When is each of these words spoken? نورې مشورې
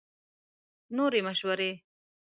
نورې 0.95 1.19
مشورې 1.27 1.71